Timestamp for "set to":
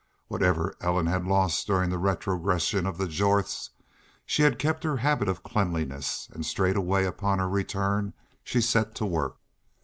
8.61-9.05